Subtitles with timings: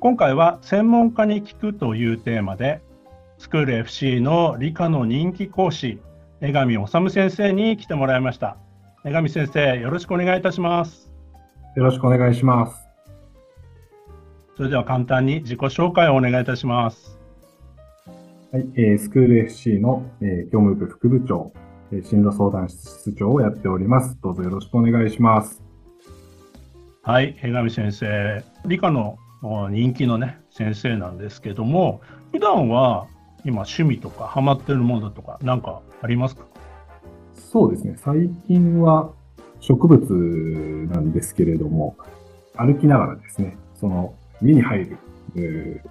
[0.00, 2.80] 今回は専門家に聞くというテーマで
[3.36, 5.98] スクール FC の理科の人気講師
[6.40, 8.58] 江上治先生に来てもらいました。
[9.04, 11.12] 江上先生よろしくお願いいたします。
[11.74, 12.88] よろしくお願いします。
[14.56, 17.18] それでは簡単に自己紹介をお願いいたします。
[18.52, 21.52] はい、えー、スクール FC の、えー、業務部副部長、
[21.90, 24.16] えー、進路相談室長をやっております。
[24.22, 25.60] どうぞよろしくお願いします。
[27.02, 28.44] はい江上先生。
[28.64, 32.00] 理科の人気のね先生なんですけども
[32.32, 33.06] 普段は
[33.44, 36.44] 今趣味とかハマってるものとか何かありますか？
[37.34, 37.94] そうですね。
[37.96, 39.12] 最近は
[39.60, 40.12] 植物
[40.92, 41.96] なんですけれども
[42.56, 44.96] 歩きながらですねその目に入る、
[45.36, 45.88] えー、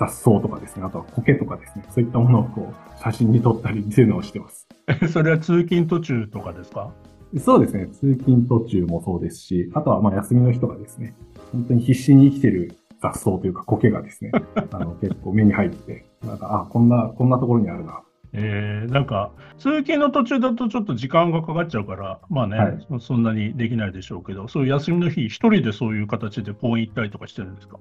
[0.00, 4.66] 雑草とかですねあとは苔とかですねそういったものをこう写真に撮ったりっていうのをしてます。
[5.12, 6.90] それは通勤途中とかですか？
[7.38, 7.86] そうですね。
[7.88, 11.14] 通勤途中もそうですしあとはまあ休みの日とかですね
[11.52, 14.30] 本当に必死に生きてる雑草というか苔がですね、
[14.72, 18.02] あの結構目に入って、なんか、あ、こんな、こんなところにあるな。
[18.34, 27.78] えー、なんか、通勤の途中だとちょっと時間がかかっちゃうから、まあね、はい、そんなにできないでしょうけど、そういう休みの日、一人でそういう形で公園行ったりとかしてるんですか？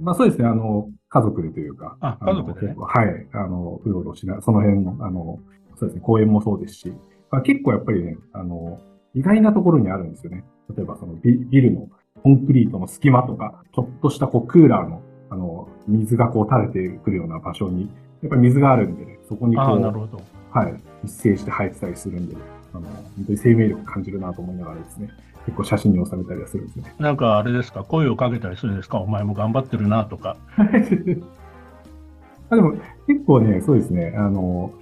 [0.00, 5.38] まあそうですね、あの、家族でというか、あ、家族で、ね、はい、あの、うろうろしな、その辺の、あの、
[5.76, 6.92] そうですね、公園もそうですし、
[7.30, 8.80] まあ、結構やっぱりね、あの、
[9.14, 10.44] 意外なところにあるんですよね。
[10.76, 11.88] 例えばそのビビルの
[12.22, 17.90] コンクリートの隙間とか、ちょっとしたこうクーラーの、あの、水がこう垂れてくるような場所に、
[18.22, 22.40] やっぱり水があるんでね、そこにこう、なるほどはい、一斉して生えてたりするんで、ね、
[22.72, 25.10] あの、本当に生命力感じるなと思いながらですね、
[25.46, 26.94] 結構写真に収めたりはするんですね。
[26.98, 30.36] なんかあれですか、声をかけたりするんですか、お前も頑張ってるなとか。
[32.50, 32.72] あでも
[33.06, 34.72] 結構ね、そうですね、あの、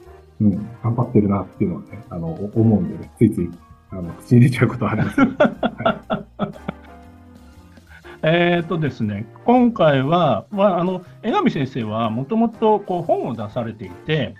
[0.40, 0.50] うん、
[0.82, 3.50] 頑張ってるなっていうのはね、あの、思うんでね、ついつい、
[3.90, 5.30] あの、口に入れちゃうことはあります、ね。
[5.38, 6.75] はい
[8.22, 14.34] えっ、とですね、今回は、まあ、あの江上先生はもともと本を出されていて、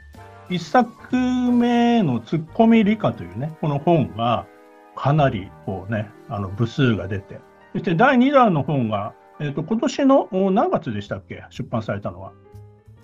[0.49, 4.47] 1作目のツッコミ理科というね、この本が
[4.95, 7.41] かなりこうね、あの部数が出て、
[7.73, 12.33] そして第2弾の本が、えっ、ー、と今年の何月でしたっけ、出版されたのは。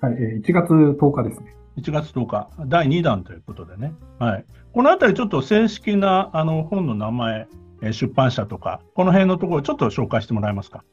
[0.00, 1.54] はい、1月10日ですね。
[1.77, 3.94] 1月10日、第2弾ということでね。
[4.19, 4.44] はい。
[4.72, 7.49] このあたりちょっと正式なあの本の名前、
[7.91, 10.84] 出版社とか、この辺のところちょっと紹介してもらえますか？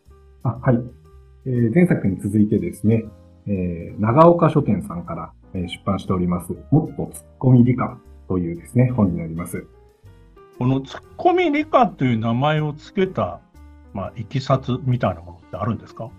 [0.43, 0.79] あはい、
[1.45, 1.75] えー。
[1.75, 3.05] 前作に続いてですね、
[3.45, 9.65] えー、長岡書店さんから、え出版しております、もっとツッコミ理科というですね、本になります。
[10.57, 13.39] このツッコミ理科という名前を付けた、
[13.93, 16.09] まあ、いきさつみたいなものってあるんですか、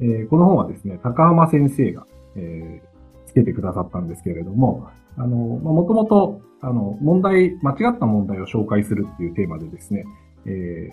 [0.00, 2.06] えー、この本はですね、高浜先生が、
[2.36, 10.06] えー、付けてくださったんですけれども、あの、まあ、もともとあの、問題、間違った問題を紹介するっていうテーマでですね、
[10.46, 10.88] え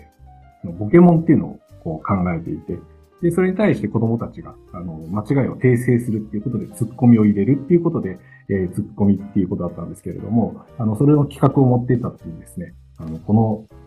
[0.66, 2.78] ー、ボケモンっていうのをこう考えていて、
[3.22, 8.18] で、それに対して子供たちが、あの、間違いを訂正するっていうことで、ツッコミを入れるっていうことで、
[8.50, 13.32] えー、ツッコミっていうことだったんですけれども、あの、それの企画を持っていたっていうですね、あの、こ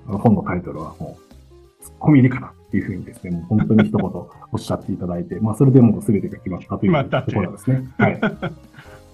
[0.08, 7.88] の本のタイトルはもう、ツッコミ理科だっていうふうにですね、もう本当に一言おっしゃっていただいて、まあ、それでもう全てが決まったというところなんですね。
[8.00, 8.20] はい。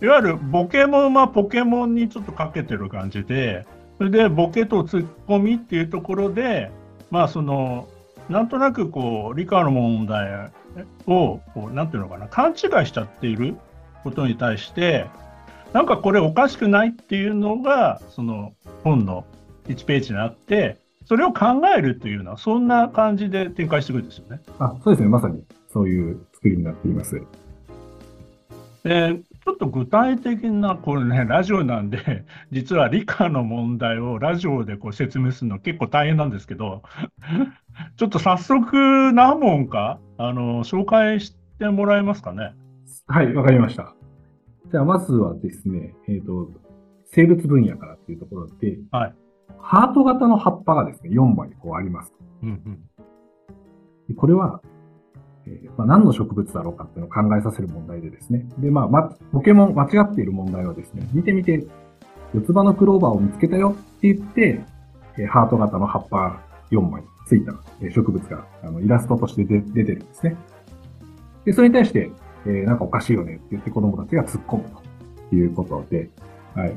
[0.02, 3.68] いわゆるボケモンはポケモンにちょっとかけてる感じで、
[4.00, 6.72] それでボケとツッコミっていうところで、
[7.12, 7.88] まあその、
[8.28, 10.52] なんとなくこう、理科の問題
[11.06, 12.58] を、こう、なんていうのかな、勘違い
[12.88, 13.56] しちゃっている
[14.04, 15.06] ことに対して、
[15.72, 18.54] なんかこれおかしくないっていうのが、その
[18.84, 19.26] 本の
[19.68, 24.42] 1ページにあって、それを考えるというような、そんな感じで展開していくんですよね。
[24.58, 27.22] あそうですね、まさにそういう作りになっています。
[28.84, 36.84] でちょっと具体的な、これね、ラジオなんで、 実は理科の問題をラジオでこう説明するの結構大変なんですけど、
[37.98, 42.54] ちょっと早速何問か、あの、紹介してもらえますかね？
[43.08, 43.96] はい、わかりました。
[44.72, 46.52] じゃあ、まずはですね、えっ、ー、と、
[47.06, 49.16] 生物分野からっていうところで、はい。
[49.60, 52.14] ハート型の葉っぱがですね、4枚こうあります。
[52.44, 52.82] うん
[54.10, 54.62] うん、これは、
[55.48, 58.46] えー、まあ、何の植物だろうかっていうのを考えさせる問題でですね。
[58.60, 61.66] で、まあ、ま、ポケモン間違っている問題はですね、見てみて、
[62.34, 64.64] 四つ葉のクローバーを見つけたよって言って、
[65.18, 70.38] えー、ハート型の葉っぱ4枚ついた、えー、植物があのイラストとして出てるんですね。
[71.46, 72.10] で、それに対して、
[72.46, 74.64] えー、なんかおかしいよねって言って子供たちが突っ込む
[75.30, 76.10] ということで、
[76.56, 76.74] はい。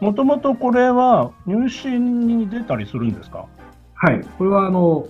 [0.00, 3.46] もともとこれは入試に出たりするんですか？
[3.94, 4.22] はい。
[4.36, 5.06] これはあの、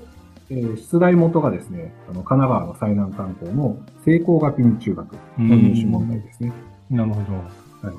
[0.48, 6.52] えー、出題元がですね、あの神奈川の最南端校の聖光学院中学の入試問題ですね。
[6.90, 7.36] なるほど。
[7.36, 7.96] はい。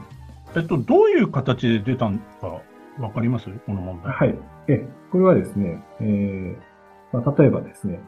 [0.56, 2.62] えっと、どういう形で出たのか
[3.00, 3.50] わかります？
[3.66, 4.14] この問題。
[4.14, 4.36] はい。
[4.70, 8.00] え、これはですね、えー、まあ、例えばですね、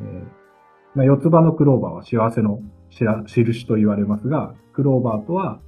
[0.00, 0.24] えー、
[0.94, 2.60] まあ、四つ葉のクローバーは幸せの
[3.26, 5.60] 印と言われますが、クローバーとは、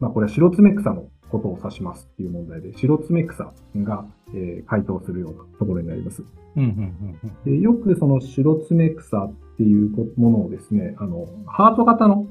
[0.00, 4.04] まあ、これは白爪草のことを指しますっていう問題で、白爪草が、
[4.34, 6.22] えー、回答するようなところになります。
[7.44, 12.26] でよくその白爪草っていうものをですね、あの、ハート型の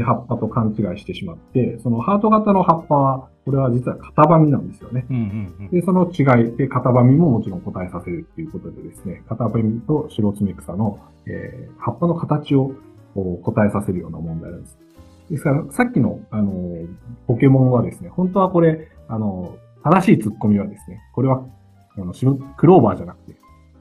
[0.00, 5.06] 葉っぱと勘違いしてしまって、そのハート型の葉っぱは、これは実は型紙なんですよね。
[5.70, 12.72] で、その違いで、型紙ももちろん答えさせるっていうことでですね、型紙と白爪草の、えー、葉っぱの形を
[13.42, 14.78] 答えさせるような問題なんです。
[15.30, 16.86] ですから、さっきの、あの、
[17.26, 21.44] ポケモンはですね、本当はこれ、あの、正しいツッコミはですね、これは、
[21.96, 22.12] あの、
[22.56, 23.36] クローバーじゃなくて、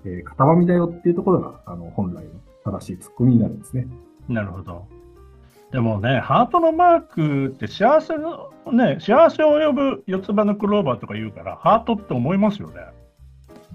[0.06, 2.32] えー、型紙だよっていうところが、あの、本来の
[2.64, 3.88] 正しいツッコミになるんですね。
[4.28, 4.88] なるほど。
[5.72, 12.76] でもね、ハートのマークって幸せの、ね、幸せを呼ぶ四つ葉のクローバーとか言うから、ハートって思いますよね。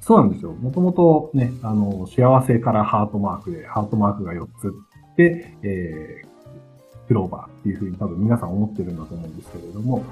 [0.00, 0.52] そうなんですよ。
[0.52, 4.74] もともとね、あの、幸せからハートマークで、ハートマークが4つ
[5.16, 6.25] で、えー、
[7.08, 10.04] クローバーっていうふうに多分皆さん思ってるんだと思うんですけれども、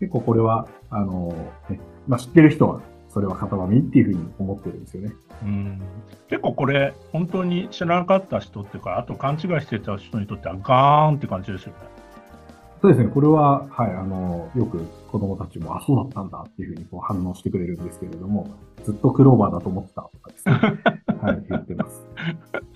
[0.00, 1.34] 結構これは、あの、
[1.68, 5.14] ね、まあ、知ってる人はそれは型紙っていうふうに思ってるんですよね。
[5.42, 5.80] うん
[6.28, 11.78] 結構これ、本当に知らなかった人っていうか、あと勘違いしてた人にとってはガーンって感じですよね。
[12.82, 18.50] そうですね、これは、はい、あの、よく子供たちも、あ、そうだったんだっていうふうにこう反応してくれるんですけれども、
[18.82, 20.54] ずっとクローバーだと思ってたとかですね、
[21.24, 22.06] はい、言ってます。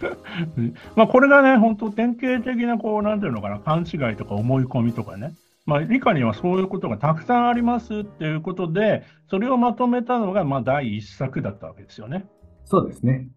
[0.96, 5.32] まあこれがね、本当典型的な、こう、なんていうのかな、勘違いとか思い込みとかね、
[5.66, 12.26] まあ、理科にはそういうことがたくさんありますっていうことで、それをまとめたのがまあ第一作だったわけですよね。
[12.64, 13.28] そうですね。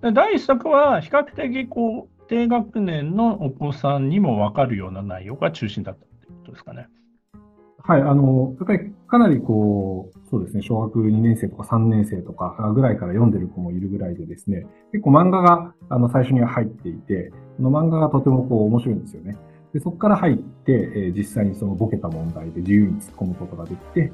[0.00, 6.88] で第一作は比較的こう低学年のお子さんにも分かるような内容が中心だったということですかね。
[7.86, 19.36] はい、あの、やっぱりかなりこう、そうですね、小学2年生とか3年生とかぐらいから読んでる子もいるぐらいでですね、結構漫画があの最初には入っていて、この漫画がとてもこう面白いんですよね。
[19.72, 24.12] でそこから入って、え、実際にそのボケた問題で自由に突っ込むことができて、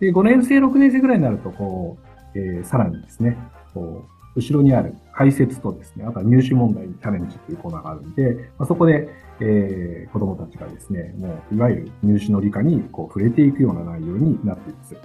[0.00, 1.96] で、5年生、6年生ぐらいになると、こ
[2.34, 3.38] う、えー、さらにですね、
[3.72, 9.08] こう、後ろにある解説とですね、あとは入試問題にチャレンジというコーナーがあるんで、まあ、そこで、
[9.40, 14.96] えー、子供たちがですね、もう、いわゆる入試の理科にこう触れていくような内容になっています。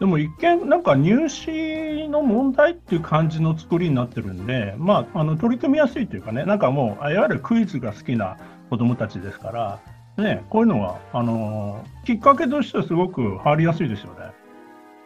[0.00, 8.36] でも一見、なんか入試の問題っていう感じの作りになってるんで、まあ、あの取り組みやすいというかね、なんかもう、いわゆるクイズが好きな
[8.68, 9.80] 子どもたちですから、
[10.16, 14.32] ね、こういうのはあのきっかけとしてはすごく入りやすいですよね。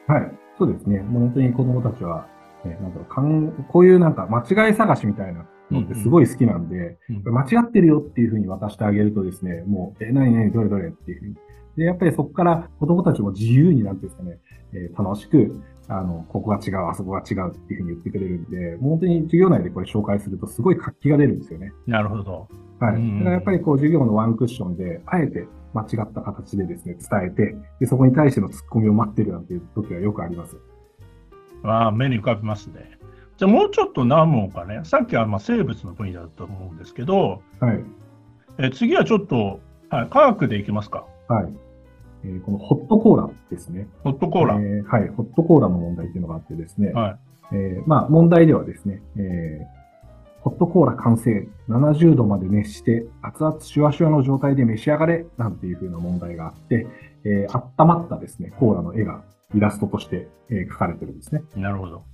[0.08, 1.00] はい、そうですね。
[1.00, 2.26] もう本当に子どもたちは、
[2.66, 11.36] ね、なんだろうかんこういうなんか間違い探しみたいなのってすごい好きなんで、うんうん、間違ってるよっていうふうに渡してあげるとですね、もう、え、何何どれどれっていうふうに。
[11.76, 14.38] で、やっぱりそこから子供たちも自由になんていうんですかね、
[14.72, 21.72] えー、楽しく、あの、ここが違う、あそこが違うっていうふうに言ってくれるんで、本当に授業内でこれ紹介するとすごい活気が出るんですよね。
[21.86, 22.48] なるほど。
[22.80, 23.18] はい。
[23.18, 30.56] だからやっぱりこう授業のワンクッションで、あえて間違った形でですね、伝えて、で、そこに対しての突っ込みを待ってるなんていう時はよくあります。
[31.66, 32.98] ああ、目に浮かびますね。
[33.36, 37.84] じゃあもうちょっと何問かね、さっきはまあ生物の分野だと思うんですけど、はい。
[38.58, 41.06] え次はちょっと、はい、科学でいきますか。
[41.28, 41.52] はい。
[42.24, 43.88] えー、このホットコーラですね。
[44.02, 45.08] ホットコーラ、えー、はい。
[45.08, 46.92] ホットコーラの問題っていうのがあってですね。
[46.92, 47.18] はい。
[47.52, 56.86] えー、まあ問題ではですね、えー、ホットコーラ完成、70度まで熱して、熱々シュワシュワの状態で召し上がれ、なんていう風な問題があって、
[57.24, 59.22] えー、温まったですね、コーラの絵が
[59.54, 61.42] イラストとして、えー、描かれてるんですね。
[61.54, 62.04] なるほど。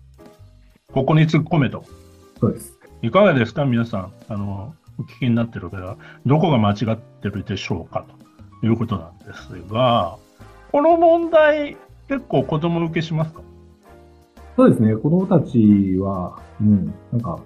[0.92, 1.84] ここに突っ込めと。
[2.38, 2.78] そうです。
[3.02, 4.12] いかがですか皆さん。
[4.28, 5.96] あの、お聞きになってる方は、
[6.26, 8.04] どこが間違ってるでしょうか
[8.60, 10.18] ということなんですが、
[10.70, 11.76] この問題、
[12.08, 13.40] 結構子供受けしますか？
[14.56, 14.94] そうですね。
[14.96, 17.40] 子供たちは、うん、なんか、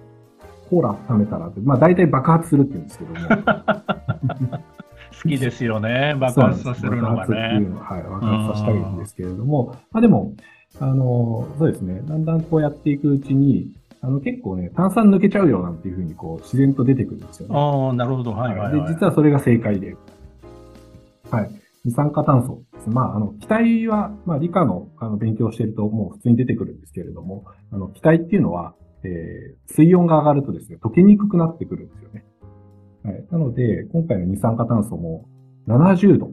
[0.69, 4.63] コーラ温めたらって、まあ大体爆発するって言うんですけども。
[5.23, 7.59] 好きですよね、爆発させるのがね。
[7.59, 10.35] 爆発は、はい、爆発させたいんですけれども、まあでも、
[10.79, 13.71] あの、そうですね、だんだんこうやっていくうちに、
[14.01, 17.55] あの結構ね、炭酸抜けちゃうよなんていうふうにこう自然と出てくるんですよね。
[17.55, 18.31] ああ、なるほど。
[18.31, 19.95] はい、はい、で、実はそれが正解で。
[21.31, 21.49] はい。
[21.83, 22.89] 二酸化炭素です。
[22.89, 32.25] まあ、あの、気体は、まあ、理科のあの勉強しているともう普通に出てくるんですけれども、あの、気体っていうのは、えー、水温が上がるとですね、溶けにくくなってくるんですよね。
[33.03, 33.25] はい。
[33.31, 35.25] なので、今回の二酸化炭素も
[35.67, 36.31] 70度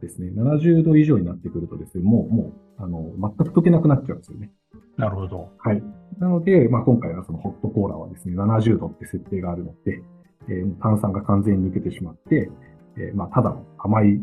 [0.00, 4.50] ですね、70度以上になってくるとですね、もう、もう、あの、全く溶けなくなっちゃうんですよね。
[4.96, 5.50] なるほど。
[5.58, 5.82] はい。
[6.18, 10.02] なので、まあ、今回はそのホットコーラはですね、70度って設定があるので、
[10.48, 12.50] えー、炭酸が完全に抜けてしまって、
[12.96, 14.20] えー、まあ、ただの甘い、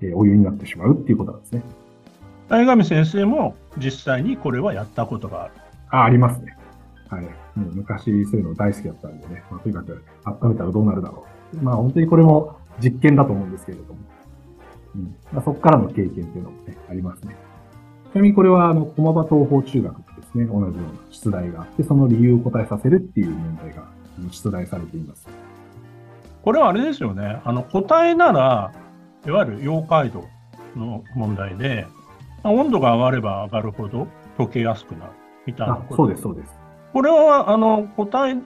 [0.00, 1.62] えー、お湯になってしまうっていうことなんですね。
[2.48, 5.54] 相上先生も実際にこれはやったことがある
[5.90, 6.56] あ、ありますね。
[7.08, 7.24] はい。
[7.58, 11.24] もう昔そういうの大好きだったんでね、まあ、とにかく温めたらどうなるだろ
[11.54, 11.56] う。
[11.62, 14.00] まあ本当にこれも実験だと思うんですけれども。
[14.94, 17.36] うんまあ、そこからの経験っていうのもね、ありますね。
[18.12, 20.72] ちなみにこれは、あの、駒場東方中学ですね、同じような
[21.10, 23.84] 出題があって、その理由を答えさせるっていう問題が
[24.30, 25.28] 出題されています。
[26.42, 28.72] これはあれですよね、あの、答えなら、
[29.26, 30.24] いわゆる妖怪度
[30.74, 31.86] の問題で、
[32.44, 34.06] 温度が上がれば上がるほど
[34.38, 35.12] 溶けやすくなる
[35.44, 35.96] みたいなこと。
[35.96, 36.67] そうです、そうです。
[36.92, 38.36] これは、あの、答え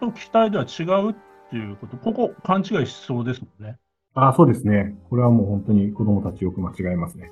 [0.00, 1.14] と期待では違うっ
[1.50, 3.78] ていうこと、ここ勘違いしそうですもんね。
[4.14, 4.94] あそうですね。
[5.08, 7.30] これはもう本当に子供たちよく間違えますね。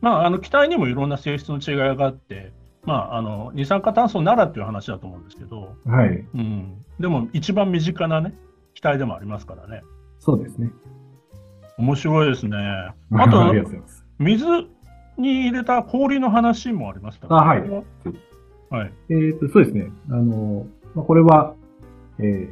[0.00, 2.52] まあ、あの気体にもいろんな性質の違いがあって、
[2.84, 6.24] まあ、あの二酸化炭素ならっていう話だと思うんですけど、はい。
[6.34, 8.34] うん、でも一番身近なね、
[8.74, 9.82] 気体でもありますからね。
[10.18, 10.70] そうですね。
[11.76, 12.56] 面白いですね。
[13.12, 13.52] あと、あ
[14.18, 14.46] 水
[15.18, 17.62] に入れた氷の話もありました、ね、あ、はい。
[18.70, 18.92] はい。
[19.10, 19.90] えっ、ー、と、そうですね。
[20.08, 21.54] あの、まあ、これは、
[22.18, 22.50] えー、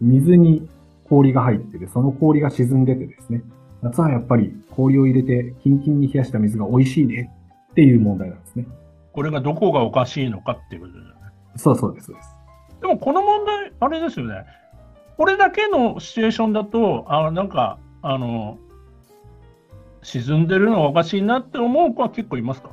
[0.00, 0.68] 水に
[1.08, 3.42] 氷が入ってて、その氷が沈んでてですね、
[3.82, 7.32] 夏はやっぱり氷を入れてキンキンに冷やした水が美味しいね
[7.70, 8.66] っていう問題なんですね。
[9.12, 11.14] これがどこがおかしいのかっていうことだよね。
[11.56, 12.36] そうそうです、そうです。
[12.80, 14.44] でもこの問題、あれですよね。
[15.16, 18.58] これだけのシチュエーションだと、あなんか、あの、
[20.02, 22.70] 沈んでるのがおかしいなって思う子は結構いますか？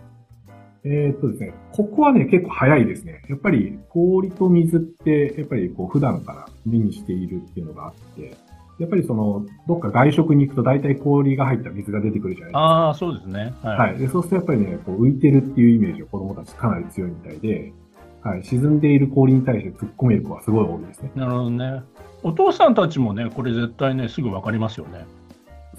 [0.87, 3.23] えー、っとですね、ここはね、結構早いですね。
[3.27, 8.37] やっぱり氷と水って、やっぱりこう普段から目にしているっていうのがあって、
[8.77, 12.59] やっぱりその、どっか外食に行くと大体氷が入った水が出てくるじゃないですか。
[12.59, 13.53] ああ、そうですね。
[13.63, 13.77] はい。
[13.77, 17.73] はい、でそうするとやっぱりね、こう浮いてるっていうイメージを子供たちかなり強いみたいで、
[18.21, 21.11] はい、沈んでいる氷に対して突っ込める子はすごい多いですね。
[21.15, 21.81] なるほどね。
[22.21, 25.05] お父さんたちもね、これ絶対ね、すぐわかりますよね。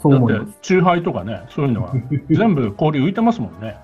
[0.00, 0.44] そう思います。
[0.46, 1.92] だって、チューハイとかね、そういうのは
[2.30, 3.76] 全部氷浮いてますもんね。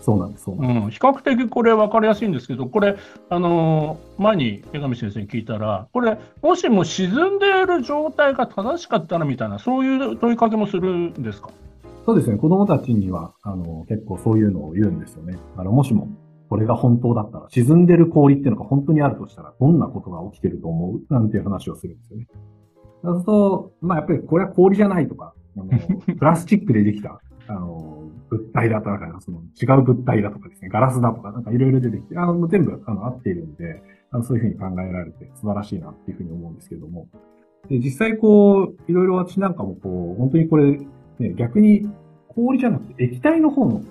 [0.00, 0.84] そうなんです、そうなんです。
[0.84, 2.96] うん、比較的これ分かりやすいんですけど、これ、
[3.28, 11.50] あのー、前に江上先生に聞いたら、これ、もしも沈んでいる状態が正しかったらみたいな、そういう問いかけもするんですか？
[12.06, 15.38] そうですね、子供たちには、あの、結構そういうのを言うんですよね。
[15.56, 16.08] あの、もしも、
[16.48, 21.14] これが本当だったら、沈んでる氷っていうのが本当にあるとしたら、どんなことが起きてると思う？
[21.14, 22.26] なんていう話をするんですよね。
[23.04, 25.66] そうすると、まあ、やっぱりこれは氷じゃないとか、あの
[26.18, 27.99] プラスチックでできた、あの、
[28.30, 33.82] 物体だとか、その違う物体だとかですね、ガラスだとか、なんかいろいろ出てきて、あの、全部、あの、合っているんで、
[34.12, 37.08] あのそういうふうに考えられて素晴らしいなっていうふうに思うんですけれども、
[37.68, 40.78] で、実際こう、いろいろ私なんかもこう、本当にこれ、
[41.18, 41.88] ね、逆に
[42.28, 43.82] 氷じゃなくて液体の方の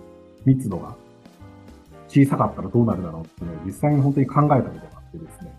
[0.46, 0.96] 密度が
[2.08, 5.54] 小さかったらどうなるだろうっていうのを実際に本当に考えたことがあってですね、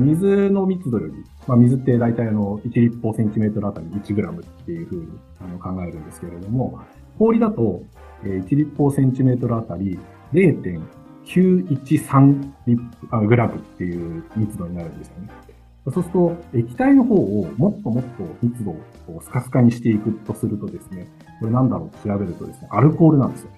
[0.00, 1.12] 水の密度より、
[1.46, 5.08] まあ、水って大体あの1立方センチメートルあたり1グラムっていうふうに
[5.40, 6.80] あの考えるんですけれども、
[7.18, 7.82] 氷だと、
[8.24, 9.98] え1立方センチメートルあたり
[10.32, 15.30] 0.913グラムっていう密度になるんですよね。
[15.86, 18.10] そうすると、液体の方をもっともっと
[18.42, 18.76] 密度を
[19.22, 21.06] スカスカにしていくとするとですね、
[21.40, 21.90] これなんだろう？
[21.90, 23.56] と調べるとですね、アルコールなんですよね。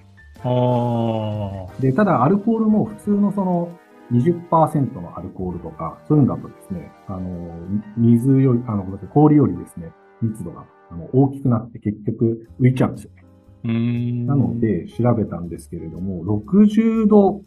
[1.80, 3.76] で、ただアルコールも普通のその
[4.12, 7.20] 20%のアルコールとか、そういうのだとですね、あの、
[7.96, 9.90] 水より、あの、氷よりですね、
[10.20, 13.21] 密度があの大きくなって結局浮いちゃうんですよね。
[13.64, 17.42] なので、調べたんですけれども、60度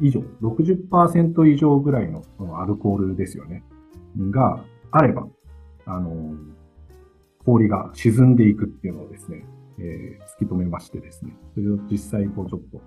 [0.00, 2.22] 以上、60%以上ぐらいの
[2.60, 3.64] アルコールですよね。
[4.30, 5.26] があれば、
[5.86, 6.34] あの、
[7.44, 9.44] 氷が沈んでいくっていうのをですね、
[9.78, 12.80] えー、突き止めましてですね、それを実際こうちょっと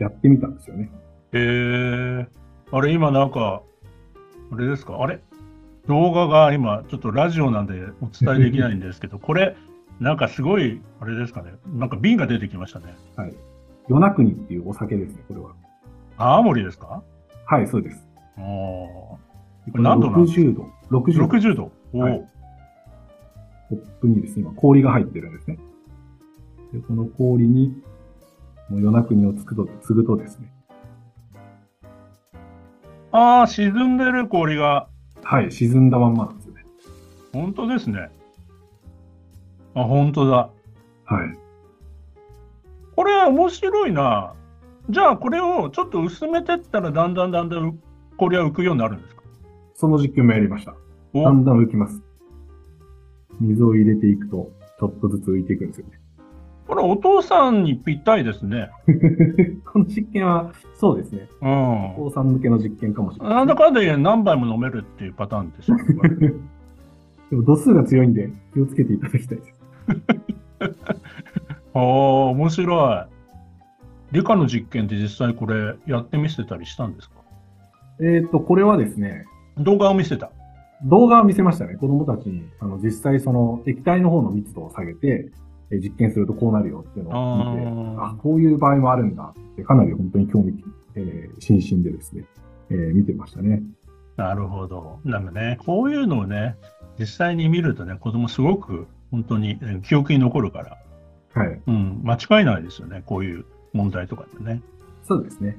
[0.00, 0.90] やってみたんですよね。
[1.32, 2.26] へえー、
[2.70, 3.62] あれ今なんか、
[4.50, 4.98] あれですか？
[5.00, 5.20] あれ？
[5.88, 9.56] 動画が今ちょっとラジオなんでお伝えできないんですけど、これ
[10.02, 11.52] なんかすごい、あれですかね。
[11.72, 12.96] なんか瓶が出てきましたね。
[13.14, 13.34] はい。
[13.88, 15.52] 与那国っていうお酒ですね、これは。
[16.16, 17.04] 青森ですか？
[17.46, 18.04] はい、そうです。
[18.36, 18.42] ああ。
[18.42, 19.18] こ
[19.74, 20.98] れ何度なんですか ?60 度。
[20.98, 21.26] 60度。
[21.26, 21.72] 60度？
[21.92, 22.28] おはい、
[23.68, 25.58] コップにですね、今氷が入ってるんですね。
[26.72, 27.80] で、この氷に、
[28.70, 30.52] もう与那国をつくと、継ぐとですね。
[33.12, 34.88] ああ、沈んでる氷が。
[35.22, 36.64] はい、沈んだまんまなんですよね。
[37.32, 38.10] 本当ですね。
[39.74, 40.50] あ、本当だ。
[41.04, 41.38] はい。
[42.94, 44.34] これ面白いな。
[44.90, 47.78] じゃあこれをちょっと薄めてったらだんだんだんだん
[48.16, 49.22] これは浮くようになるんですか？
[49.74, 50.74] その実験もやりました。
[51.14, 52.02] おだんだん浮きます。
[53.40, 55.98] 水を入れていくと、ちょっとずつ浮いていくんですよね。
[56.68, 58.70] これお父さんにぴったりですね。
[59.64, 61.28] この実験は、そうですね。
[61.42, 61.94] うん。
[61.96, 65.84] お父さん向けの実験かもしれなないんだですね、かんだで何杯も飲めるっていうパターンですよね。
[65.94, 66.28] こ れで
[67.36, 69.61] も度数が強いんで気をつけていただきたいです。
[71.74, 73.06] ああ、面白い。
[74.12, 77.16] 理科の実験って実際これやってみせたりしたんですか？
[78.00, 79.24] えっ、と、これはですね、
[79.58, 80.30] 動画を見せた。
[80.84, 81.76] 動画を見せましたね。
[81.76, 85.30] 子供たちに、あの、実際その液体の方の密度を下げて、
[85.70, 87.66] えー実験するとこうなるよっていうのを見て、
[87.98, 90.62] あこういう場合もあるんだって、かなり本当に興味、
[90.96, 92.24] えー津々でですね、
[92.68, 93.62] えー見てましたね。
[94.18, 94.98] なるほど。
[95.04, 96.56] なんかね、こういうのをね、
[96.98, 100.78] 実際に見るとね、子供すごく本当にえ記憶に残るから、
[101.34, 101.60] はい。
[101.66, 104.60] うん、間違いないですよね、こういう問題とかってね。
[105.04, 105.56] そうですね。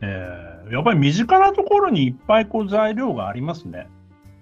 [0.00, 3.88] えーやっぱり身近なところにいっぱいこう材料がありますね。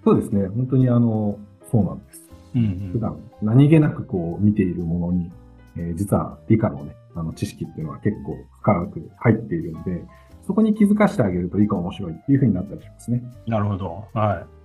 [0.05, 0.47] そうですね。
[0.47, 1.37] 本当にあの、
[1.71, 2.29] そうなんです。
[2.55, 5.31] うんうん、普段何気なくこう見ているものに、
[5.77, 10.03] えー実は理科のね、あの知識っていうのは結構深く入っているので、
[10.45, 13.23] そこに気づかせてあげると理科面白いっていう風になったりしますね。
[13.47, 14.05] なるほど。
[14.13, 14.60] はい。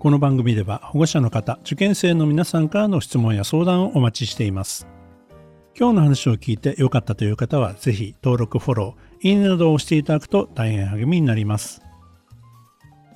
[0.00, 4.88] この番組では保護者の方、受験生の皆さんからの質問や相談をお待ちしています。
[5.78, 11.82] 今日の話を聞いて良かったという方は、ぜひ登録、フォロー、いいねなどを押していただくと大変励みになります。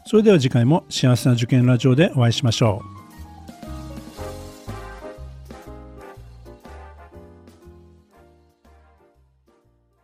[0.05, 3.04] それでは次回も幸せな受験ラジオでお会いしましょう。